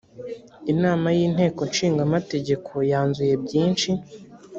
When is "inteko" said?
1.27-1.59